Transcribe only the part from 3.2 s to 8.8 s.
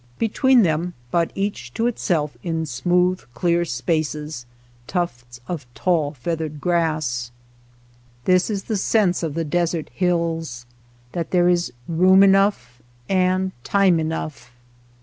clear spaces, tufts of tall feathered grass. This is the